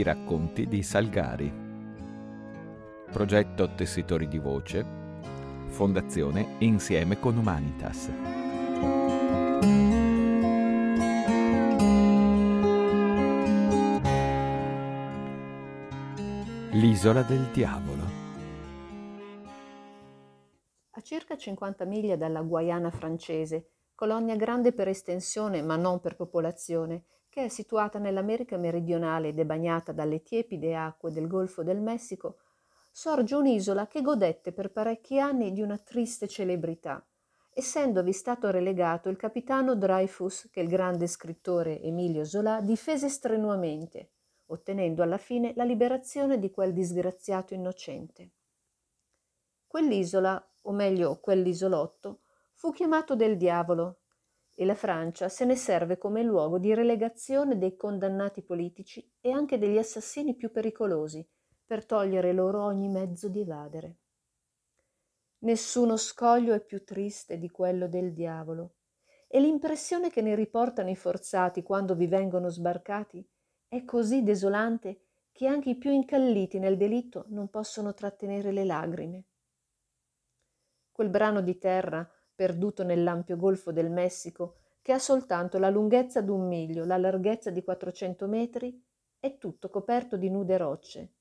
[0.00, 1.52] I racconti di Salgari.
[3.12, 4.82] Progetto Tessitori di Voce.
[5.66, 8.08] Fondazione Insieme con Humanitas.
[16.70, 18.02] L'isola del diavolo.
[20.92, 27.04] A circa 50 miglia dalla Guayana francese, colonia grande per estensione ma non per popolazione,
[27.30, 32.38] che è situata nell'America meridionale ed è bagnata dalle tiepide acque del Golfo del Messico,
[32.90, 37.02] sorge un'isola che godette per parecchi anni di una triste celebrità,
[37.52, 44.10] essendovi stato relegato il capitano Dreyfus che il grande scrittore Emilio Zola difese strenuamente,
[44.46, 48.30] ottenendo alla fine la liberazione di quel disgraziato innocente.
[49.68, 52.22] Quell'isola, o meglio quell'isolotto,
[52.54, 53.99] fu chiamato del diavolo
[54.60, 59.56] e la Francia se ne serve come luogo di relegazione dei condannati politici e anche
[59.56, 61.26] degli assassini più pericolosi,
[61.64, 63.96] per togliere loro ogni mezzo di evadere.
[65.38, 68.74] Nessuno scoglio è più triste di quello del diavolo,
[69.28, 73.26] e l'impressione che ne riportano i forzati quando vi vengono sbarcati
[73.66, 79.24] è così desolante che anche i più incalliti nel delitto non possono trattenere le lagrime.
[80.92, 82.06] Quel brano di terra
[82.40, 87.62] perduto nell'ampio golfo del Messico, che ha soltanto la lunghezza d'un miglio, la larghezza di
[87.62, 88.82] 400 metri,
[89.18, 91.12] è tutto coperto di nude rocce,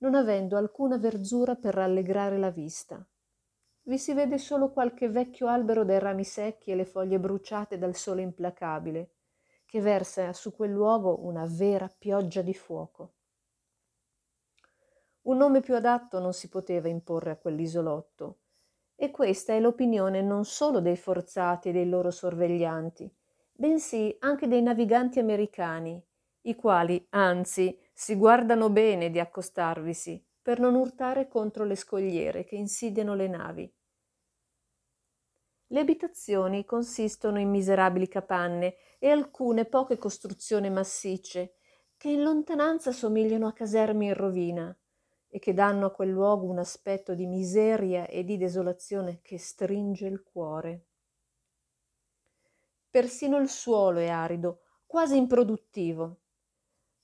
[0.00, 3.02] non avendo alcuna verzura per rallegrare la vista.
[3.84, 7.94] Vi si vede solo qualche vecchio albero dai rami secchi e le foglie bruciate dal
[7.94, 9.12] sole implacabile,
[9.64, 13.14] che versa su quel luogo una vera pioggia di fuoco.
[15.22, 18.40] Un nome più adatto non si poteva imporre a quell'isolotto,
[18.96, 23.14] e questa è l'opinione non solo dei forzati e dei loro sorveglianti,
[23.52, 26.02] bensì anche dei naviganti americani,
[26.42, 32.56] i quali, anzi, si guardano bene di accostarvisi per non urtare contro le scogliere che
[32.56, 33.74] insidiano le navi.
[35.68, 41.56] Le abitazioni consistono in miserabili capanne e alcune poche costruzioni massicce,
[41.96, 44.78] che in lontananza somigliano a caserme in rovina,
[45.36, 50.06] e che danno a quel luogo un aspetto di miseria e di desolazione che stringe
[50.06, 50.86] il cuore.
[52.88, 56.20] Persino il suolo è arido, quasi improduttivo.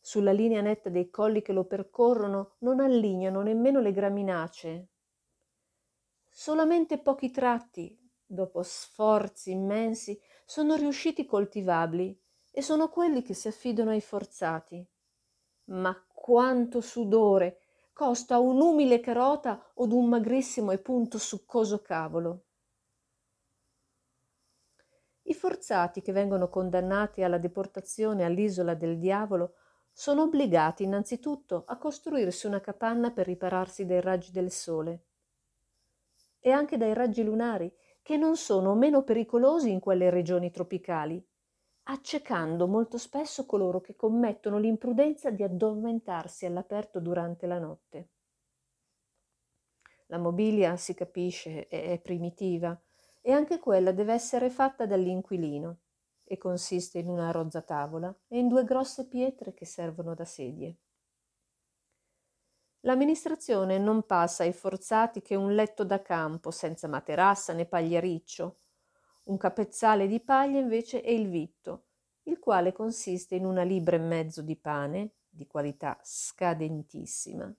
[0.00, 4.88] Sulla linea netta dei colli che lo percorrono non allignano nemmeno le graminacee.
[6.30, 12.18] Solamente pochi tratti, dopo sforzi immensi, sono riusciti coltivabili
[12.50, 14.82] e sono quelli che si affidano ai forzati.
[15.64, 17.61] Ma quanto sudore,
[18.02, 22.46] costa un'umile carota o d'un magrissimo e punto succoso cavolo.
[25.22, 29.54] I forzati che vengono condannati alla deportazione all'isola del diavolo
[29.92, 35.04] sono obbligati innanzitutto a costruirsi una capanna per ripararsi dai raggi del sole
[36.40, 41.24] e anche dai raggi lunari, che non sono meno pericolosi in quelle regioni tropicali,
[41.84, 48.08] accecando molto spesso coloro che commettono l'imprudenza di addormentarsi all'aperto durante la notte.
[50.06, 52.78] La mobilia, si capisce, è primitiva
[53.20, 55.78] e anche quella deve essere fatta dall'inquilino
[56.24, 60.76] e consiste in una rozza tavola e in due grosse pietre che servono da sedie.
[62.80, 68.61] L'amministrazione non passa ai forzati che un letto da campo senza materassa né pagliericcio,
[69.24, 71.84] un capezzale di paglia invece è il vitto,
[72.24, 77.52] il quale consiste in una libra e mezzo di pane, di qualità scadentissima,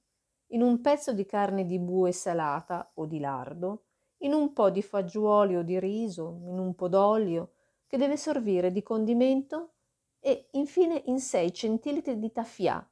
[0.47, 3.85] in un pezzo di carne di bue salata o di lardo,
[4.19, 7.53] in un po' di fagioli o di riso, in un po' d'olio,
[7.87, 9.73] che deve servire di condimento,
[10.19, 12.89] e infine in sei centilitri di taffià,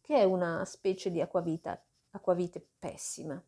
[0.00, 3.42] che è una specie di acquavita, acquavite pessima.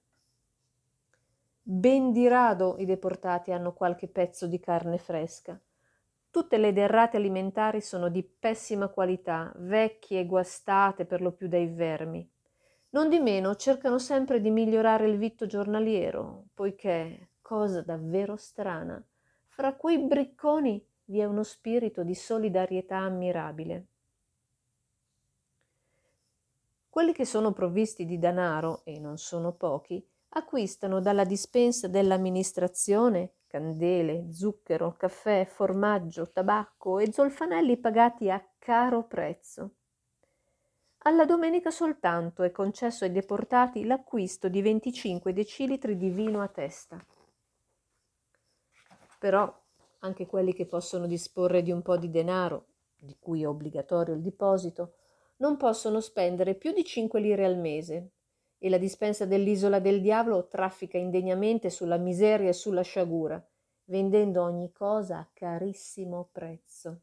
[1.68, 5.60] Ben di rado i deportati hanno qualche pezzo di carne fresca.
[6.30, 11.66] Tutte le derrate alimentari sono di pessima qualità, vecchie e guastate per lo più dai
[11.66, 12.30] vermi.
[12.90, 19.04] Non di meno cercano sempre di migliorare il vitto giornaliero, poiché, cosa davvero strana,
[19.48, 23.86] fra quei bricconi vi è uno spirito di solidarietà ammirabile.
[26.88, 34.30] Quelli che sono provvisti di danaro, e non sono pochi, acquistano dalla dispensa dell'amministrazione candele,
[34.32, 39.76] zucchero, caffè, formaggio, tabacco e zolfanelli pagati a caro prezzo.
[41.04, 47.02] Alla domenica soltanto è concesso ai deportati l'acquisto di 25 decilitri di vino a testa.
[49.18, 49.62] Però
[50.00, 52.66] anche quelli che possono disporre di un po' di denaro,
[52.96, 54.96] di cui è obbligatorio il deposito,
[55.36, 58.10] non possono spendere più di cinque lire al mese
[58.58, 63.44] e la dispensa dell'isola del diavolo traffica indegnamente sulla miseria e sulla sciagura,
[63.84, 67.00] vendendo ogni cosa a carissimo prezzo.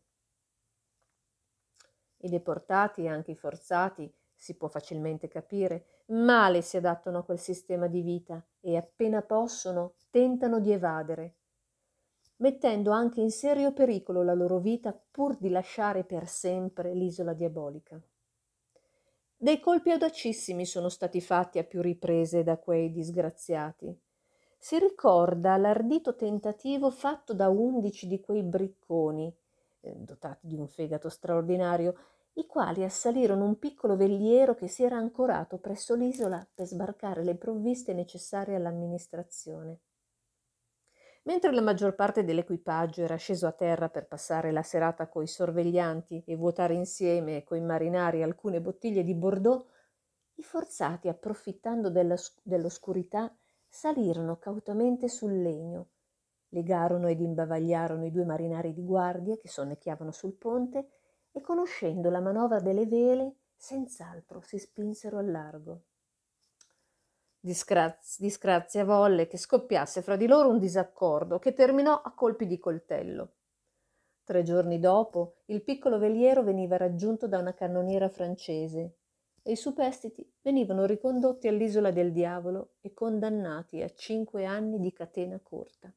[2.17, 7.39] I deportati e anche i forzati, si può facilmente capire, male si adattano a quel
[7.39, 11.35] sistema di vita e appena possono tentano di evadere,
[12.37, 18.01] mettendo anche in serio pericolo la loro vita pur di lasciare per sempre l'isola diabolica.
[19.43, 23.93] Dei colpi audacissimi sono stati fatti a più riprese da quei disgraziati.
[24.57, 29.35] Si ricorda l'ardito tentativo fatto da undici di quei bricconi,
[29.81, 31.93] eh, dotati di un fegato straordinario,
[32.35, 37.35] i quali assalirono un piccolo veliero che si era ancorato presso l'isola per sbarcare le
[37.35, 39.79] provviste necessarie all'amministrazione.
[41.25, 46.23] Mentre la maggior parte dell'equipaggio era sceso a terra per passare la serata coi sorveglianti
[46.25, 49.65] e vuotare insieme coi marinari alcune bottiglie di Bordeaux,
[50.35, 53.33] i forzati, approfittando della, dell'oscurità,
[53.69, 55.91] salirono cautamente sul legno,
[56.49, 60.89] legarono ed imbavagliarono i due marinari di guardia che sonnecchiavano sul ponte
[61.31, 65.83] e conoscendo la manovra delle vele, senz'altro si spinsero al largo.
[67.45, 72.57] Disgraz- disgrazia volle che scoppiasse fra di loro un disaccordo che terminò a colpi di
[72.57, 73.33] coltello.
[74.23, 78.95] Tre giorni dopo il piccolo veliero veniva raggiunto da una cannoniera francese
[79.41, 85.37] e i superstiti venivano ricondotti all'isola del diavolo e condannati a cinque anni di catena
[85.43, 85.93] corta.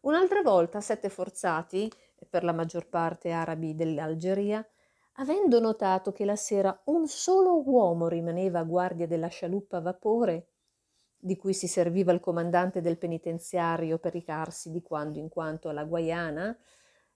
[0.00, 1.92] Un'altra volta sette forzati,
[2.26, 4.66] per la maggior parte arabi dell'Algeria,
[5.16, 10.48] avendo notato che la sera un solo uomo rimaneva a guardia della scialuppa a vapore,
[11.16, 15.84] di cui si serviva il comandante del penitenziario per recarsi di quando in quanto alla
[15.84, 16.56] Guaiana,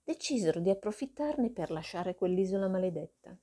[0.05, 3.37] decisero di approfittarne per lasciare quell'isola maledetta.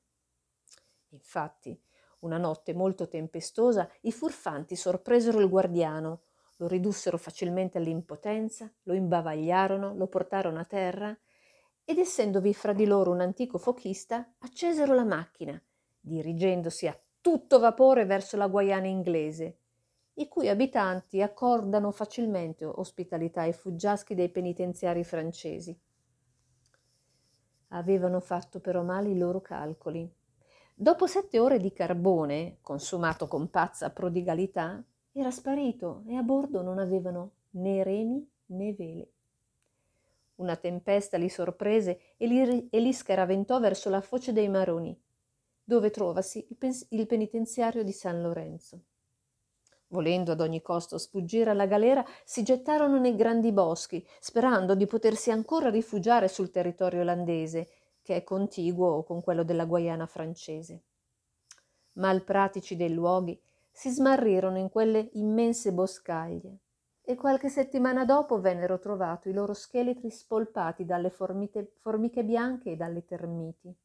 [1.09, 1.77] Infatti,
[2.19, 6.21] una notte molto tempestosa, i furfanti sorpresero il guardiano,
[6.57, 11.17] lo ridussero facilmente all'impotenza, lo imbavagliarono, lo portarono a terra
[11.85, 15.61] ed essendovi fra di loro un antico fochista, accesero la macchina,
[15.99, 19.57] dirigendosi a tutto vapore verso la Guaiana inglese,
[20.15, 25.77] i cui abitanti accordano facilmente ospitalità ai fuggiaschi dei penitenziari francesi.
[27.69, 30.11] Avevano fatto però male i loro calcoli.
[30.75, 36.79] Dopo sette ore di carbone, consumato con pazza prodigalità, era sparito e a bordo non
[36.79, 39.11] avevano né remi né vele.
[40.35, 44.99] Una tempesta li sorprese e li, e li scaraventò verso la foce dei Maroni,
[45.63, 48.81] dove trovasi il, pens- il penitenziario di San Lorenzo.
[49.87, 55.29] Volendo ad ogni costo sfuggire alla galera, si gettarono nei grandi boschi, sperando di potersi
[55.29, 57.69] ancora rifugiare sul territorio olandese,
[58.01, 60.81] che è contiguo con quello della Guaiana francese.
[61.93, 63.39] Malpratici dei luoghi,
[63.69, 66.62] si smarrirono in quelle immense boscaglie
[67.05, 72.75] e qualche settimana dopo vennero trovati i loro scheletri spolpati dalle formite, formiche bianche e
[72.77, 73.75] dalle termiti.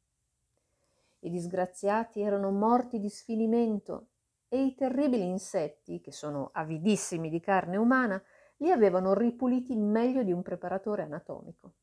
[1.21, 4.07] I disgraziati erano morti di sfinimento
[4.47, 8.21] e i terribili insetti, che sono avidissimi di carne umana,
[8.57, 11.73] li avevano ripuliti meglio di un preparatore anatomico.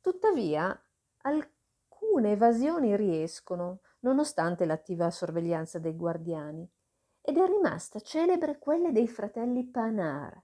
[0.00, 0.78] Tuttavia,
[1.22, 6.68] alcune evasioni riescono, nonostante l'attiva sorveglianza dei guardiani,
[7.26, 10.38] ed è rimasta celebre quella dei fratelli Panar,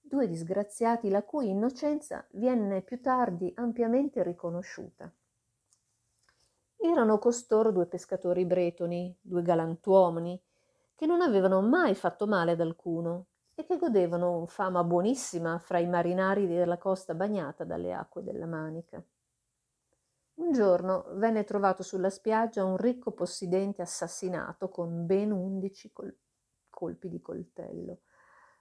[0.00, 5.08] due disgraziati la cui innocenza viene più tardi ampiamente riconosciuta.
[6.76, 10.42] Erano costoro due pescatori bretoni, due galantuomini,
[10.96, 15.86] che non avevano mai fatto male ad alcuno e che godevano fama buonissima fra i
[15.86, 19.00] marinari della costa bagnata dalle acque della Manica.
[20.38, 26.16] Un giorno venne trovato sulla spiaggia un ricco possidente assassinato con ben undici col-
[26.70, 28.02] colpi di coltello.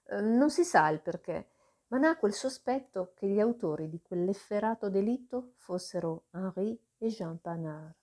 [0.07, 1.51] Eh, non si sa il perché,
[1.88, 7.93] ma nacque il sospetto che gli autori di quell'efferato delitto fossero Henri e Jean Panard.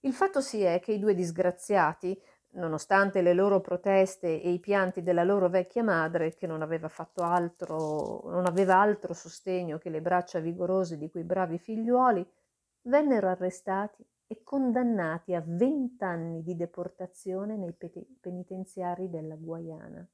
[0.00, 2.20] Il fatto si è che i due disgraziati
[2.52, 7.22] nonostante le loro proteste e i pianti della loro vecchia madre, che non aveva fatto
[7.22, 12.26] altro, non aveva altro sostegno che le braccia vigorose di quei bravi figliuoli,
[12.82, 17.74] vennero arrestati e condannati a vent'anni di deportazione nei
[18.20, 20.06] penitenziari della Guayana.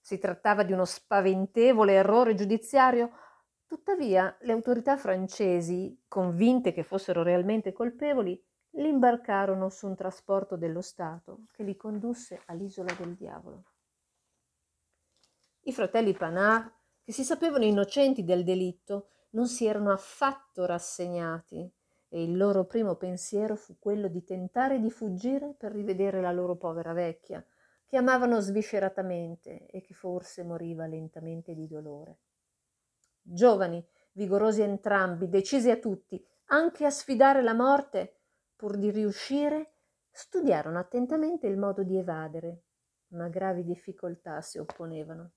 [0.00, 3.10] Si trattava di uno spaventevole errore giudiziario,
[3.66, 8.40] tuttavia le autorità francesi, convinte che fossero realmente colpevoli,
[8.76, 13.64] li imbarcarono su un trasporto dello Stato che li condusse all'isola del diavolo.
[15.62, 21.70] I fratelli Panard, che si sapevano innocenti del delitto, non si erano affatto rassegnati
[22.08, 26.56] e il loro primo pensiero fu quello di tentare di fuggire per rivedere la loro
[26.56, 27.44] povera vecchia,
[27.84, 32.18] che amavano svisceratamente e che forse moriva lentamente di dolore.
[33.22, 38.15] Giovani, vigorosi entrambi, decisi a tutti, anche a sfidare la morte,
[38.56, 39.74] pur di riuscire,
[40.10, 42.62] studiarono attentamente il modo di evadere,
[43.08, 45.32] ma gravi difficoltà si opponevano.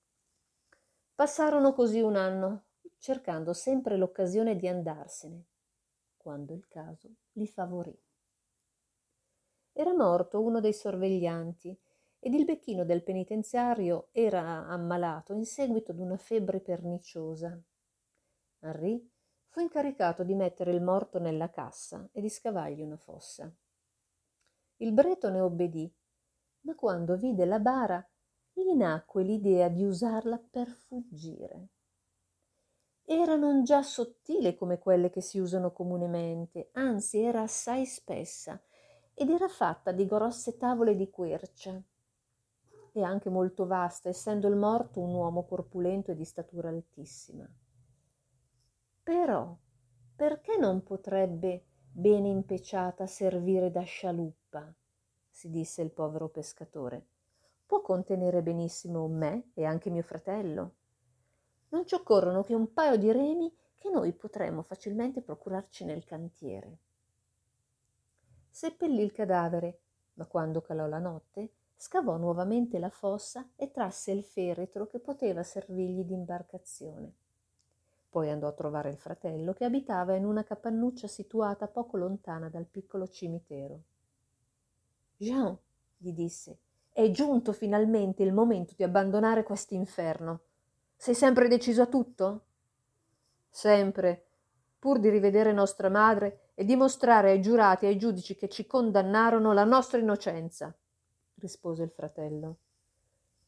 [1.14, 2.64] Passarono così un anno,
[2.98, 5.44] cercando sempre l'occasione di andarsene,
[6.16, 7.96] quando il caso li favorì.
[9.72, 11.78] Era morto uno dei sorveglianti
[12.18, 17.58] ed il becchino del penitenziario era ammalato in seguito ad una febbre perniciosa.
[18.60, 19.10] Henri
[19.50, 23.52] fu incaricato di mettere il morto nella cassa e di scavargli una fossa.
[24.78, 25.92] Il bretone obbedì,
[26.62, 28.04] ma quando vide la bara
[28.52, 31.68] gli nacque l'idea di usarla per fuggire
[33.12, 38.62] era non già sottile come quelle che si usano comunemente, anzi era assai spessa
[39.14, 41.82] ed era fatta di grosse tavole di quercia
[42.92, 47.50] e anche molto vasta, essendo il morto un uomo corpulento e di statura altissima.
[49.10, 49.58] Però
[50.14, 54.72] perché non potrebbe bene impeciata servire da scialuppa?
[55.28, 57.08] si disse il povero pescatore.
[57.66, 60.74] Può contenere benissimo me e anche mio fratello
[61.70, 66.78] non ci occorrono che un paio di remi che noi potremmo facilmente procurarci nel cantiere.
[68.48, 69.80] Seppellì il cadavere,
[70.14, 75.42] ma quando calò la notte, scavò nuovamente la fossa e trasse il feretro che poteva
[75.42, 77.19] servirgli d'imbarcazione.
[78.10, 82.66] Poi andò a trovare il fratello che abitava in una capannuccia situata poco lontana dal
[82.66, 83.82] piccolo cimitero.
[85.16, 85.56] Jean,
[85.96, 86.58] gli disse,
[86.92, 90.40] è giunto finalmente il momento di abbandonare quest'inferno.
[90.96, 92.46] Sei sempre deciso a tutto?
[93.48, 94.26] Sempre,
[94.76, 99.52] pur di rivedere nostra madre e dimostrare ai giurati e ai giudici che ci condannarono
[99.52, 100.76] la nostra innocenza,
[101.36, 102.56] rispose il fratello.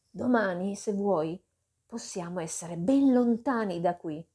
[0.09, 1.43] Domani, se vuoi,
[1.85, 4.25] possiamo essere ben lontani da qui.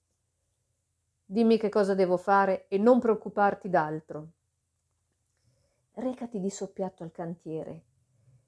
[1.30, 4.28] Dimmi che cosa devo fare e non preoccuparti d'altro.
[5.92, 7.82] Recati di soppiatto al cantiere,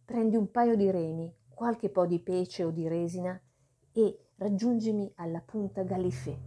[0.03, 3.39] prendi un paio di remi, qualche po' di pece o di resina
[3.93, 6.39] e raggiungimi alla punta Galifet.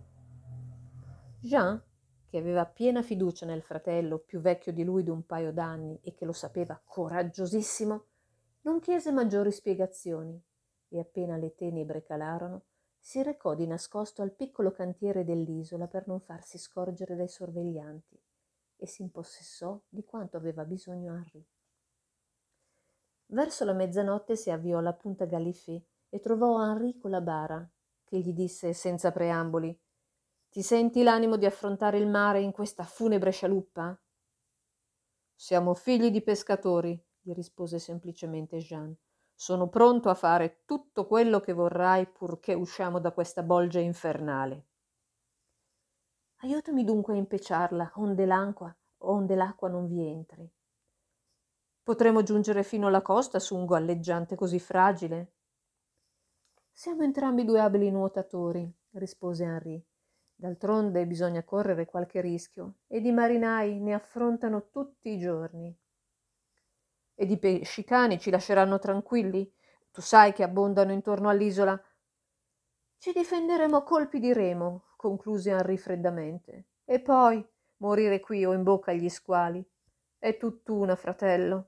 [1.40, 1.80] Jean,
[2.26, 6.26] che aveva piena fiducia nel fratello, più vecchio di lui d'un paio d'anni e che
[6.26, 8.06] lo sapeva coraggiosissimo,
[8.62, 10.44] non chiese maggiori spiegazioni
[10.88, 12.64] e appena le tenebre calarono,
[13.06, 18.18] si recò di nascosto al piccolo cantiere dell'isola per non farsi scorgere dai sorveglianti
[18.78, 21.46] e si impossessò di quanto aveva bisogno Henri.
[23.26, 27.70] Verso la mezzanotte si avviò alla punta Galifet e trovò Henri con la bara
[28.06, 29.78] che gli disse senza preamboli
[30.48, 34.02] ti senti l'animo di affrontare il mare in questa funebre scialuppa
[35.36, 38.96] siamo figli di pescatori gli rispose semplicemente jean
[39.36, 44.68] sono pronto a fare tutto quello che vorrai purché usciamo da questa bolgia infernale
[46.38, 48.76] aiutami dunque a impeciarla onde l'acqua
[49.06, 50.50] onde l'acqua non vi entri
[51.82, 55.34] potremo giungere fino alla costa su un galleggiante così fragile
[56.76, 59.86] siamo entrambi due abili nuotatori, rispose Henri.
[60.34, 65.74] D'altronde bisogna correre qualche rischio, ed i marinai ne affrontano tutti i giorni.
[67.16, 69.52] Ed i pesci cani ci lasceranno tranquilli?
[69.92, 71.82] Tu sai che abbondano intorno all'isola.
[72.98, 76.68] Ci difenderemo a colpi di remo, concluse Henri freddamente.
[76.86, 77.46] E poi
[77.78, 79.64] morire qui o in bocca agli squali.
[80.18, 81.68] È tutt'una, fratello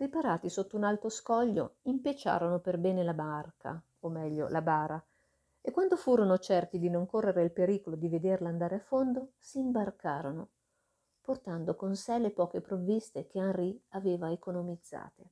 [0.00, 5.02] riparati sotto un alto scoglio impeciarono per bene la barca o meglio la bara
[5.60, 9.58] e quando furono certi di non correre il pericolo di vederla andare a fondo si
[9.58, 10.48] imbarcarono
[11.20, 15.30] portando con sé le poche provviste che henri aveva economizzate.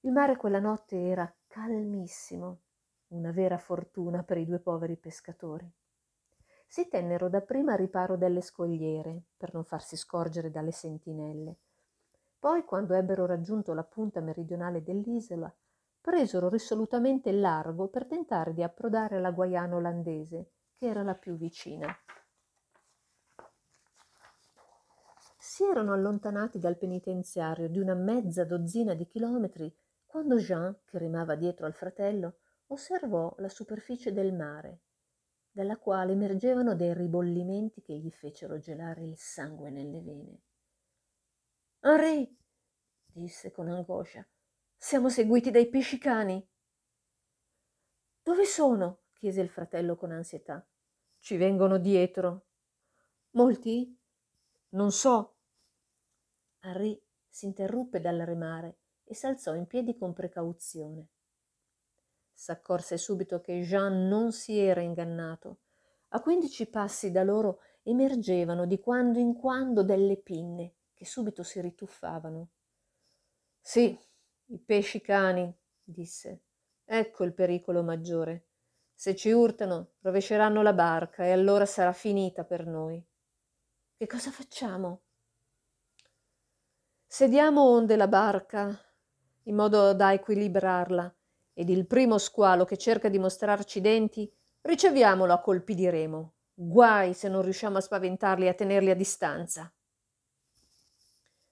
[0.00, 2.60] Il mare quella notte era calmissimo
[3.08, 5.70] una vera fortuna per i due poveri pescatori.
[6.66, 11.56] Si tennero dapprima a riparo delle scogliere per non farsi scorgere dalle sentinelle.
[12.38, 15.52] Poi, quando ebbero raggiunto la punta meridionale dell'isola,
[16.00, 21.36] presero risolutamente il largo per tentare di approdare alla Guaiana olandese, che era la più
[21.36, 21.86] vicina.
[25.60, 29.70] Si erano allontanati dal penitenziario di una mezza dozzina di chilometri
[30.06, 32.38] quando Jean, che remava dietro al fratello,
[32.68, 34.84] osservò la superficie del mare,
[35.50, 40.40] dalla quale emergevano dei ribollimenti che gli fecero gelare il sangue nelle vene.
[41.80, 42.38] Henri,
[43.04, 44.26] disse con angoscia,
[44.78, 46.42] siamo seguiti dai pesci cani.
[48.22, 49.02] Dove sono?
[49.12, 50.66] chiese il fratello con ansietà.
[51.18, 52.46] Ci vengono dietro.
[53.32, 53.94] Molti?
[54.70, 55.34] Non so.
[56.60, 61.08] Henri si interruppe dal remare e s'alzò in piedi con precauzione.
[62.32, 65.60] S'accorse subito che Jean non si era ingannato.
[66.08, 71.60] A quindici passi da loro emergevano di quando in quando delle pinne che subito si
[71.60, 72.48] rituffavano.
[73.60, 73.98] Sì,
[74.46, 76.42] i pesci cani, disse.
[76.84, 78.46] Ecco il pericolo maggiore.
[78.92, 83.02] Se ci urtano, rovesceranno la barca e allora sarà finita per noi.
[83.96, 85.02] Che cosa facciamo?
[87.12, 88.78] Sediamo onde la barca
[89.42, 91.12] in modo da equilibrarla
[91.52, 96.34] ed il primo squalo che cerca di mostrarci i denti riceviamolo a colpi di remo.
[96.54, 99.72] Guai se non riusciamo a spaventarli e a tenerli a distanza.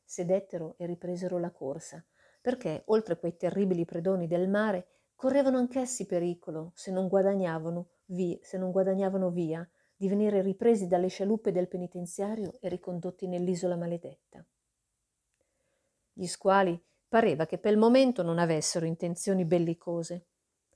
[0.04, 2.06] Sedettero e ripresero la corsa,
[2.40, 4.86] perché, oltre quei terribili predoni del mare,
[5.16, 11.08] correvano anch'essi pericolo, se non guadagnavano via, se non guadagnavano via, di venire ripresi dalle
[11.08, 14.46] scialuppe del penitenziario e ricondotti nell'isola maledetta.
[16.20, 20.26] Gli squali pareva che per il momento non avessero intenzioni bellicose.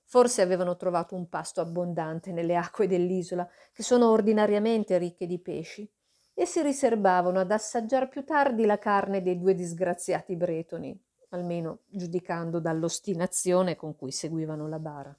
[0.05, 5.91] Forse avevano trovato un pasto abbondante nelle acque dell'isola, che sono ordinariamente ricche di pesci,
[6.33, 10.97] e si riservavano ad assaggiar più tardi la carne dei due disgraziati bretoni,
[11.31, 15.19] almeno giudicando dall'ostinazione con cui seguivano la bara.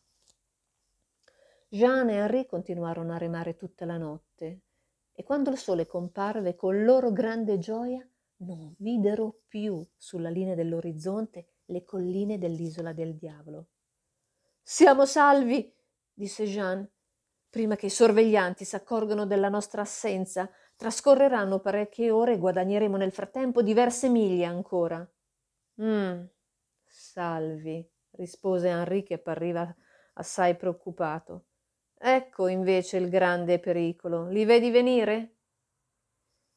[1.67, 4.61] Jean e Henri continuarono a remare tutta la notte,
[5.11, 11.47] e quando il sole comparve con loro grande gioia non videro più sulla linea dell'orizzonte
[11.65, 13.67] le colline dell'isola del diavolo.
[14.61, 15.73] Siamo salvi,
[16.13, 16.87] disse Jean.
[17.49, 23.61] Prima che i sorveglianti s'accorgano della nostra assenza, trascorreranno parecchie ore e guadagneremo nel frattempo
[23.61, 25.07] diverse miglia ancora.
[25.81, 26.23] Mm,
[26.85, 29.73] salvi, rispose Henri che appariva
[30.13, 31.45] assai preoccupato.
[31.97, 34.27] Ecco invece il grande pericolo.
[34.27, 35.32] Li vedi venire?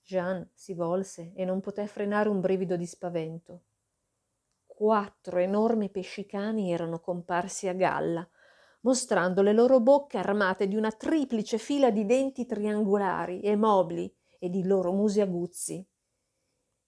[0.07, 3.64] Jean si volse e non poté frenare un brivido di spavento
[4.77, 8.29] quattro enormi pescicani erano comparsi a galla,
[8.83, 14.51] mostrando le loro bocche armate di una triplice fila di denti triangolari e mobili e
[14.51, 15.85] di loro musi aguzzi.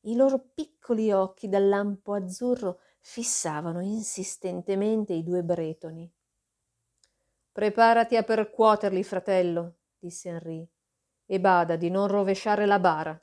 [0.03, 6.13] I loro piccoli occhi dal lampo azzurro fissavano insistentemente i due bretoni.
[7.51, 10.69] Preparati a percuoterli, fratello, disse Henri,
[11.31, 13.23] e bada di non rovesciare la bara.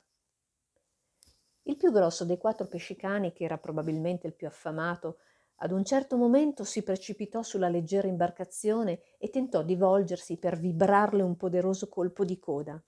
[1.62, 5.18] Il più grosso dei quattro pescicani, che era probabilmente il più affamato,
[5.56, 11.22] ad un certo momento si precipitò sulla leggera imbarcazione e tentò di volgersi per vibrarle
[11.22, 12.80] un poderoso colpo di coda.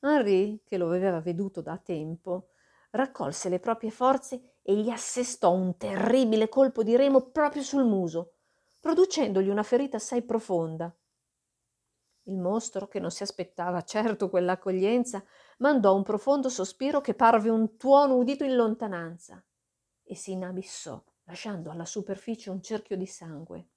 [0.00, 2.48] Henri, che lo aveva veduto da tempo,
[2.90, 8.32] raccolse le proprie forze e gli assestò un terribile colpo di remo proprio sul muso,
[8.80, 10.92] producendogli una ferita assai profonda.
[12.28, 15.24] Il mostro, che non si aspettava certo quell'accoglienza,
[15.58, 19.42] mandò un profondo sospiro che parve un tuono udito in lontananza
[20.02, 23.68] e si inabissò, lasciando alla superficie un cerchio di sangue.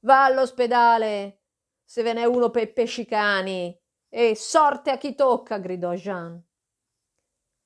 [0.00, 1.40] Va all'ospedale,
[1.82, 6.42] se ve n'è uno per pescicani, e sorte a chi tocca, gridò Jean.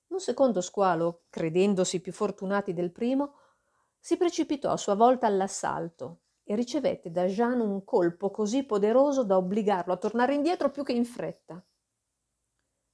[0.09, 3.38] Un secondo squalo, credendosi più fortunati del primo,
[3.99, 9.37] si precipitò a sua volta all'assalto e ricevette da Jean un colpo così poderoso da
[9.37, 11.61] obbligarlo a tornare indietro più che in fretta.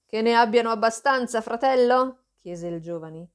[0.06, 2.28] Che ne abbiano abbastanza, fratello?
[2.38, 3.28] chiese il giovane.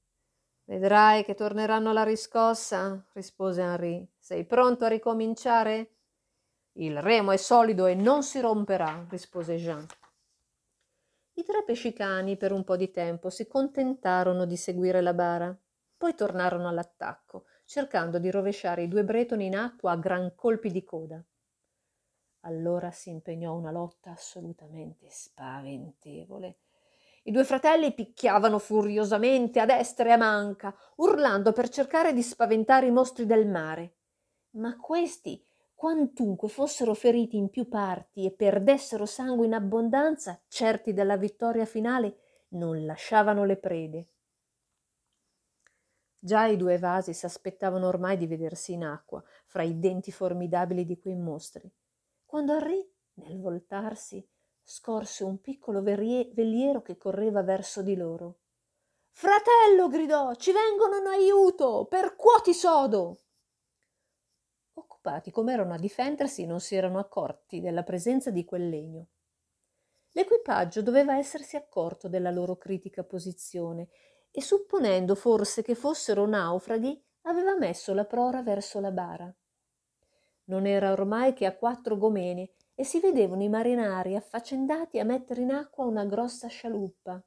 [0.64, 4.12] Vedrai che torneranno alla riscossa, rispose Henri.
[4.18, 5.98] Sei pronto a ricominciare?
[6.74, 9.86] Il remo è solido e non si romperà, rispose Jean.
[11.34, 15.56] I tre pescicani per un po' di tempo si contentarono di seguire la bara,
[15.96, 20.86] poi tornarono all'attacco cercando di rovesciare i due bretoni in acqua a gran colpi di
[20.86, 21.22] coda.
[22.42, 26.60] Allora si impegnò una lotta assolutamente spaventevole.
[27.24, 32.88] I due fratelli picchiavano furiosamente a destra e a manca, urlando per cercare di spaventare
[32.88, 33.96] i mostri del mare.
[34.52, 35.44] Ma questi,
[35.76, 42.16] quantunque fossero feriti in più parti e perdessero sangue in abbondanza, certi della vittoria finale,
[42.52, 44.08] non lasciavano le prede.
[46.20, 51.00] Già i due vasi s'aspettavano ormai di vedersi in acqua, fra i denti formidabili di
[51.00, 51.72] quei mostri,
[52.26, 54.28] quando Henri, nel voltarsi,
[54.64, 58.40] scorse un piccolo verie- veliero che correva verso di loro.
[59.12, 63.22] Fratello, gridò, ci vengono in aiuto, percuoti sodo.
[64.74, 69.08] Occupati come erano a difendersi, non si erano accorti della presenza di quel legno.
[70.12, 73.88] L'equipaggio doveva essersi accorto della loro critica posizione
[74.38, 79.36] e supponendo forse che fossero naufraghi, aveva messo la prora verso la bara.
[80.44, 85.42] Non era ormai che a quattro gomene e si vedevano i marinari affaccendati a mettere
[85.42, 87.20] in acqua una grossa scialuppa.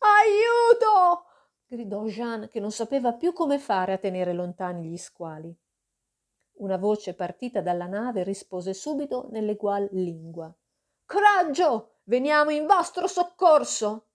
[0.00, 1.24] Aiuto!
[1.66, 5.56] gridò Jean, che non sapeva più come fare a tenere lontani gli squali.
[6.58, 10.54] Una voce partita dalla nave rispose subito nell'egual lingua.
[11.06, 12.00] Coraggio!
[12.02, 14.08] Veniamo in vostro soccorso!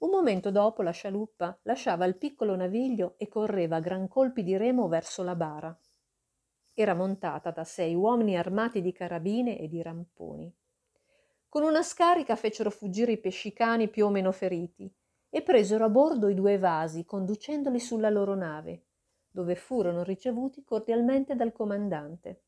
[0.00, 4.56] Un momento dopo la scialuppa lasciava il piccolo naviglio e correva a gran colpi di
[4.56, 5.78] remo verso la bara.
[6.72, 10.50] Era montata da sei uomini armati di carabine e di ramponi.
[11.50, 14.90] Con una scarica fecero fuggire i pescicani più o meno feriti
[15.28, 18.84] e presero a bordo i due vasi, conducendoli sulla loro nave,
[19.30, 22.44] dove furono ricevuti cordialmente dal comandante.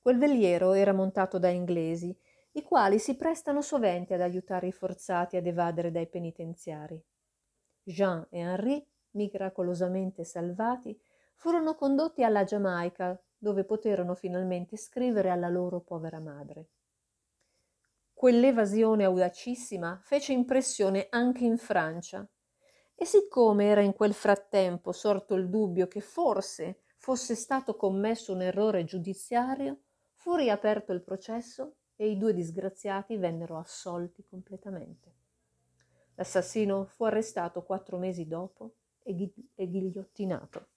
[0.00, 2.18] Quel veliero era montato da inglesi,
[2.58, 7.00] i quali si prestano sovente ad aiutare i forzati ad evadere dai penitenziari.
[7.82, 11.00] Jean e Henri, miracolosamente salvati,
[11.34, 16.66] furono condotti alla Giamaica, dove poterono finalmente scrivere alla loro povera madre.
[18.12, 22.28] Quell'evasione audacissima fece impressione anche in Francia,
[22.96, 28.42] e siccome era in quel frattempo sorto il dubbio che forse fosse stato commesso un
[28.42, 29.82] errore giudiziario,
[30.14, 35.14] fu riaperto il processo e i due disgraziati vennero assolti completamente.
[36.14, 40.68] L'assassino fu arrestato quattro mesi dopo e, ghi- e ghigliottinato.